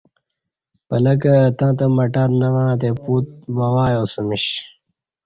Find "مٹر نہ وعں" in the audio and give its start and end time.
1.95-2.75